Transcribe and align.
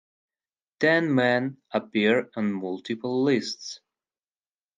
Ten 0.79 1.13
men 1.13 1.61
appear 1.71 2.31
on 2.35 2.53
multiple 2.53 3.21
lists. 3.23 3.81